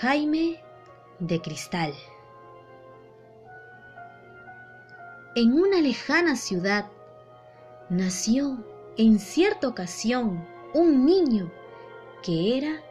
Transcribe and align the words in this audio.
Jaime 0.00 0.58
de 1.18 1.42
Cristal. 1.42 1.92
En 5.34 5.52
una 5.52 5.82
lejana 5.82 6.36
ciudad 6.36 6.86
nació 7.90 8.64
en 8.96 9.18
cierta 9.18 9.68
ocasión 9.68 10.48
un 10.72 11.04
niño 11.04 11.52
que 12.22 12.56
era 12.56 12.82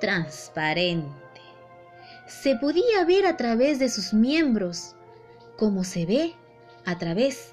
transparente. 0.00 1.42
Se 2.26 2.56
podía 2.56 3.04
ver 3.06 3.26
a 3.26 3.36
través 3.36 3.78
de 3.78 3.90
sus 3.90 4.14
miembros 4.14 4.96
como 5.58 5.84
se 5.84 6.06
ve 6.06 6.34
a 6.86 6.96
través 6.96 7.52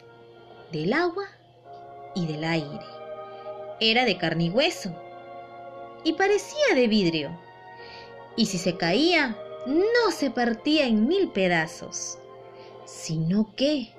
del 0.72 0.94
agua 0.94 1.26
y 2.16 2.26
del 2.26 2.45
aire. 2.45 2.86
Era 3.81 4.06
de 4.06 4.17
carne 4.17 4.45
y 4.45 4.50
hueso 4.50 4.95
y 6.06 6.14
parecía 6.14 6.73
de 6.73 6.88
vidrio. 6.88 7.51
Y 8.35 8.45
si 8.45 8.58
se 8.58 8.77
caía, 8.77 9.38
no 9.66 10.12
se 10.12 10.31
partía 10.31 10.85
en 10.85 11.08
mil 11.08 11.30
pedazos, 11.30 12.17
sino 12.85 13.53
que, 13.55 13.94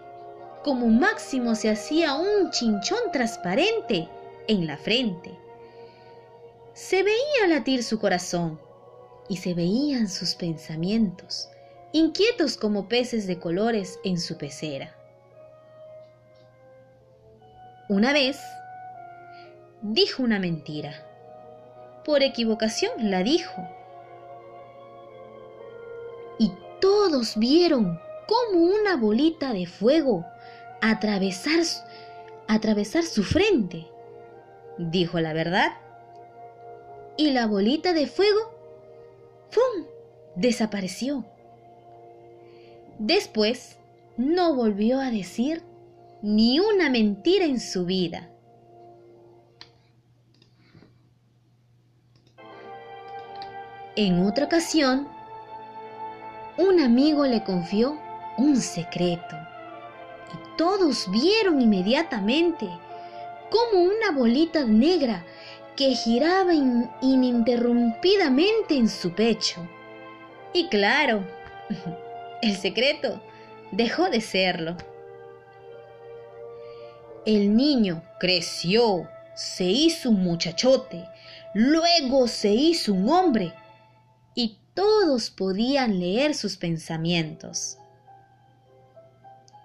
como 0.65 0.89
máximo, 0.89 1.55
se 1.55 1.71
hacía 1.71 2.15
un 2.15 2.51
chinchón 2.51 3.13
transparente 3.13 4.09
en 4.49 4.67
la 4.67 4.77
frente. 4.77 5.39
Se 6.75 7.03
veía 7.03 7.47
latir 7.49 7.85
su 7.85 7.99
corazón 7.99 8.61
y 9.29 9.37
se 9.37 9.55
veían 9.55 10.09
sus 10.09 10.35
pensamientos, 10.35 11.49
inquietos 11.93 12.57
como 12.57 12.89
peces 12.89 13.27
de 13.27 13.39
colores 13.39 13.99
en 14.05 14.19
su 14.19 14.39
pecera. 14.39 14.97
Una 17.89 18.13
vez 18.13 18.41
dijo 19.83 20.23
una 20.23 20.39
mentira. 20.39 21.07
Por 22.05 22.23
equivocación 22.23 23.11
la 23.11 23.23
dijo. 23.23 23.69
Todos 26.83 27.37
vieron 27.37 28.01
como 28.27 28.65
una 28.65 28.97
bolita 28.97 29.53
de 29.53 29.67
fuego 29.67 30.27
atravesar, 30.81 31.61
atravesar 32.49 33.05
su 33.05 33.23
frente. 33.23 33.87
Dijo 34.79 35.21
la 35.21 35.33
verdad. 35.33 35.75
Y 37.17 37.31
la 37.31 37.47
bolita 37.47 37.93
de 37.93 38.09
fuego, 38.09 38.41
¡fum!, 39.51 39.87
desapareció. 40.35 41.25
Después 42.99 43.79
no 44.17 44.57
volvió 44.57 44.99
a 44.99 45.13
decir 45.13 45.63
ni 46.21 46.59
una 46.59 46.91
mentira 46.91 47.45
en 47.45 47.61
su 47.61 47.87
vida. 47.87 48.29
En 53.95 54.27
otra 54.27 54.47
ocasión, 54.47 55.07
un 56.59 56.81
amigo 56.81 57.25
le 57.27 57.43
confió 57.43 57.99
un 58.37 58.57
secreto 58.57 59.37
y 60.33 60.37
todos 60.57 61.11
vieron 61.11 61.61
inmediatamente 61.61 62.69
como 63.51 63.83
una 63.83 64.13
bolita 64.13 64.65
negra 64.65 65.25
que 65.77 65.95
giraba 65.95 66.55
ininterrumpidamente 66.55 68.77
en 68.77 68.89
su 68.89 69.13
pecho. 69.13 69.69
Y 70.53 70.69
claro, 70.69 71.27
el 72.43 72.57
secreto 72.57 73.21
dejó 73.71 74.11
de 74.11 74.21
serlo. 74.21 74.77
El 77.25 77.57
niño 77.57 78.03
creció, 78.19 79.09
se 79.35 79.65
hizo 79.65 80.11
un 80.11 80.23
muchachote, 80.23 81.09
luego 81.55 82.29
se 82.29 82.51
hizo 82.51 82.93
un 82.93 83.09
hombre 83.09 83.55
y 84.35 84.59
todos 84.75 85.31
podían 85.31 86.01
leer 86.01 86.35
sus 86.35 86.57
pensamientos. 86.57 87.79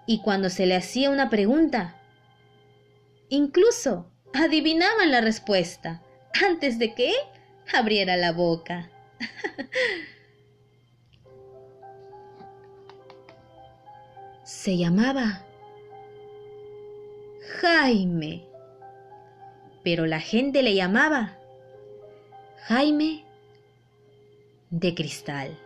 Y 0.06 0.22
cuando 0.22 0.50
se 0.50 0.66
le 0.66 0.76
hacía 0.76 1.10
una 1.10 1.28
pregunta, 1.28 1.96
incluso 3.28 4.10
adivinaban 4.32 5.10
la 5.10 5.20
respuesta 5.20 6.02
antes 6.46 6.78
de 6.78 6.94
que 6.94 7.12
abriera 7.74 8.16
la 8.16 8.32
boca. 8.32 8.90
se 14.44 14.76
llamaba 14.78 15.44
Jaime, 17.60 18.46
pero 19.84 20.06
la 20.06 20.20
gente 20.20 20.62
le 20.62 20.74
llamaba 20.74 21.36
Jaime 22.62 23.27
de 24.70 24.94
cristal. 24.94 25.58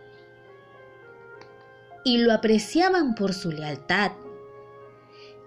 Y 2.05 2.17
lo 2.17 2.33
apreciaban 2.33 3.15
por 3.15 3.33
su 3.33 3.51
lealtad. 3.51 4.11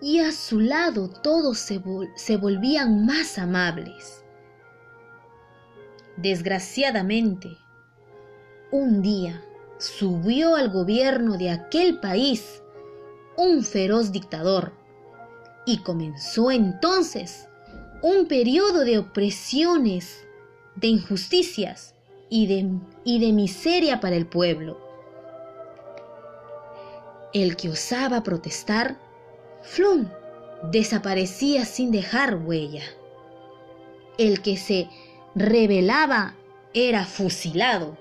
Y 0.01 0.21
a 0.21 0.33
su 0.33 0.61
lado 0.61 1.09
todos 1.09 1.59
se, 1.59 2.37
volvían 2.37 3.07
más 3.07 3.39
amables. 3.39 4.25
Desgraciadamente, 6.17 7.57
un 8.71 9.03
día 9.03 9.43
subió 9.79 10.55
al 10.57 10.71
gobierno 10.71 11.37
de 11.37 11.51
aquel 11.51 12.01
país 12.01 12.63
un 13.37 13.63
feroz 13.65 14.13
dictador 14.13 14.73
y 15.67 15.83
comenzó 15.83 16.51
entonces 16.51 17.49
un 18.03 18.27
periodo 18.29 18.85
de 18.85 18.99
opresiones, 18.99 20.27
de 20.77 20.89
injusticias 20.89 21.96
y 22.29 22.47
de, 22.47 22.69
y 23.05 23.19
de 23.21 23.33
miseria 23.33 24.01
para 24.01 24.17
el 24.17 24.27
pueblo. 24.27 24.81
El 27.33 27.57
que 27.57 27.69
osaba 27.69 28.23
protestar, 28.23 28.97
flum, 29.63 30.09
desaparecía 30.71 31.65
sin 31.65 31.91
dejar 31.91 32.37
huella. 32.37 32.85
El 34.19 34.43
que 34.43 34.57
se 34.57 34.89
rebelaba 35.35 36.35
era 36.73 37.05
fusilado. 37.05 37.97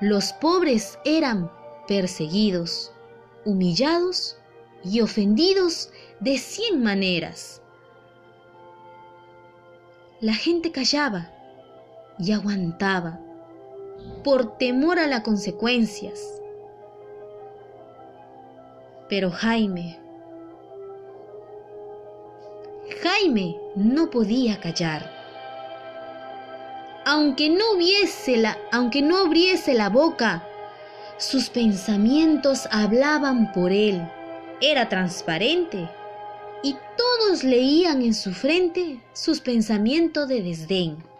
Los 0.00 0.32
pobres 0.32 0.98
eran 1.04 1.50
perseguidos, 1.86 2.92
humillados 3.44 4.38
y 4.84 5.00
ofendidos 5.00 5.90
de 6.20 6.38
cien 6.38 6.82
maneras. 6.82 7.62
La 10.20 10.34
gente 10.34 10.72
callaba 10.72 11.32
y 12.18 12.32
aguantaba 12.32 13.20
por 14.24 14.56
temor 14.58 14.98
a 14.98 15.06
las 15.06 15.20
consecuencias. 15.20 16.20
Pero 19.08 19.30
Jaime, 19.30 19.98
Jaime 23.02 23.56
no 23.74 24.10
podía 24.10 24.58
callar. 24.60 25.10
Aunque 27.04 27.50
no 27.50 27.76
viese 27.76 28.36
la, 28.36 28.56
aunque 28.70 29.02
no 29.02 29.18
abriese 29.18 29.74
la 29.74 29.88
boca, 29.88 30.46
sus 31.18 31.50
pensamientos 31.50 32.68
hablaban 32.70 33.52
por 33.52 33.72
él. 33.72 34.00
Era 34.60 34.88
transparente 34.88 35.88
y 36.62 36.76
todos 36.96 37.42
leían 37.42 38.02
en 38.02 38.14
su 38.14 38.32
frente 38.32 39.00
sus 39.12 39.40
pensamientos 39.40 40.28
de 40.28 40.42
desdén. 40.42 41.11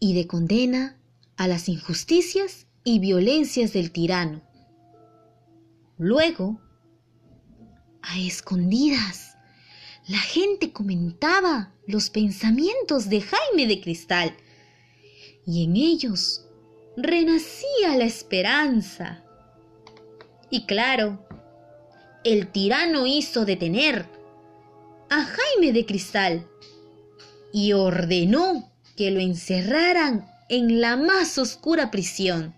Y 0.00 0.14
de 0.14 0.26
condena 0.26 0.98
a 1.36 1.48
las 1.48 1.68
injusticias 1.68 2.66
y 2.84 2.98
violencias 2.98 3.72
del 3.72 3.90
tirano. 3.90 4.42
Luego, 5.98 6.60
a 8.02 8.18
escondidas, 8.18 9.36
la 10.06 10.18
gente 10.18 10.72
comentaba 10.72 11.74
los 11.86 12.10
pensamientos 12.10 13.08
de 13.08 13.20
Jaime 13.20 13.66
de 13.66 13.80
Cristal 13.80 14.34
y 15.46 15.64
en 15.64 15.76
ellos 15.76 16.46
renacía 16.96 17.96
la 17.96 18.04
esperanza. 18.04 19.24
Y 20.50 20.66
claro, 20.66 21.26
el 22.24 22.50
tirano 22.50 23.06
hizo 23.06 23.44
detener 23.44 24.08
a 25.10 25.24
Jaime 25.24 25.72
de 25.72 25.86
Cristal 25.86 26.46
y 27.52 27.72
ordenó 27.72 28.72
que 28.98 29.12
lo 29.12 29.20
encerraran 29.20 30.28
en 30.48 30.80
la 30.80 30.96
más 30.96 31.38
oscura 31.38 31.88
prisión. 31.88 32.52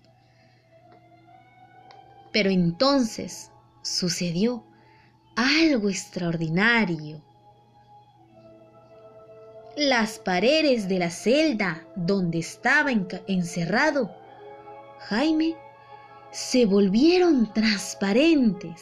Pero 2.33 2.49
entonces 2.49 3.51
sucedió 3.83 4.65
algo 5.35 5.87
extraordinario. 5.87 7.21
Las 9.77 10.17
paredes 10.17 10.89
de 10.89 10.97
la 10.97 11.11
celda 11.11 11.85
donde 11.95 12.39
estaba 12.39 12.89
encerrado 13.27 14.11
Jaime 15.01 15.55
se 16.31 16.65
volvieron 16.65 17.53
transparentes 17.53 18.81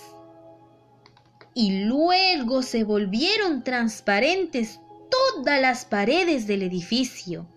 y 1.54 1.84
luego 1.84 2.62
se 2.62 2.86
volvieron 2.86 3.66
transparentes 3.66 4.80
todas 5.10 5.62
las 5.62 5.86
paredes 5.86 6.48
del 6.48 6.64
edificio. 6.64 7.48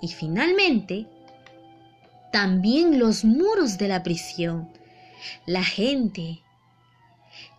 Y 0.00 0.08
finalmente, 0.08 1.06
también 2.32 2.98
los 2.98 3.24
muros 3.24 3.78
de 3.78 3.88
la 3.88 4.02
prisión. 4.02 4.70
La 5.46 5.64
gente 5.64 6.42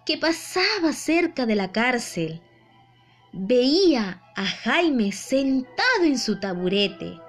que 0.05 0.17
pasaba 0.17 0.93
cerca 0.93 1.45
de 1.45 1.55
la 1.55 1.71
cárcel 1.71 2.41
veía 3.31 4.23
a 4.35 4.45
Jaime 4.45 5.11
sentado 5.11 6.03
en 6.03 6.17
su 6.17 6.39
taburete, 6.39 7.19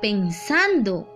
pensando, 0.00 1.08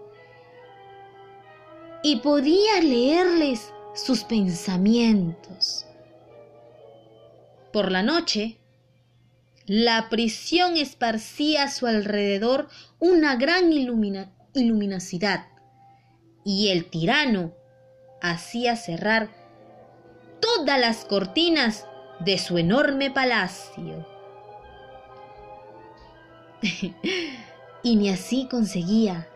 y 2.02 2.16
podía 2.16 2.80
leerles 2.82 3.72
sus 3.94 4.22
pensamientos. 4.22 5.86
Por 7.72 7.90
la 7.90 8.02
noche, 8.02 8.60
la 9.66 10.08
prisión 10.08 10.76
esparcía 10.76 11.64
a 11.64 11.70
su 11.70 11.86
alrededor 11.86 12.68
una 13.00 13.34
gran 13.34 13.72
iluminosidad 13.72 15.46
y 16.44 16.68
el 16.68 16.88
tirano 16.88 17.52
hacía 18.22 18.76
cerrar 18.76 19.28
todas 20.40 20.78
las 20.78 21.04
cortinas 21.04 21.84
de 22.20 22.38
su 22.38 22.58
enorme 22.58 23.10
palacio. 23.10 24.06
y 27.82 27.96
ni 27.96 28.08
así 28.08 28.46
conseguía. 28.48 29.28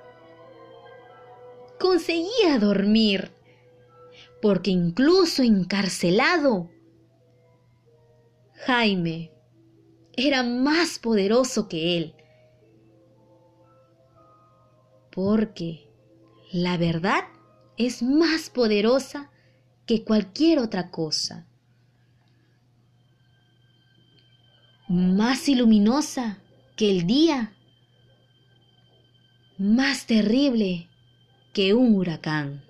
Conseguía 1.80 2.58
dormir, 2.60 3.32
porque 4.40 4.70
incluso 4.70 5.42
encarcelado, 5.42 6.70
Jaime 8.66 9.32
era 10.26 10.42
más 10.42 10.98
poderoso 10.98 11.68
que 11.68 11.96
él. 11.96 12.14
Porque 15.10 15.88
la 16.52 16.76
verdad 16.76 17.24
es 17.76 18.02
más 18.02 18.50
poderosa 18.50 19.30
que 19.86 20.04
cualquier 20.04 20.58
otra 20.58 20.90
cosa. 20.90 21.46
Más 24.88 25.48
iluminosa 25.48 26.38
que 26.76 26.90
el 26.90 27.06
día. 27.06 27.52
Más 29.58 30.06
terrible 30.06 30.88
que 31.52 31.74
un 31.74 31.94
huracán. 31.94 32.69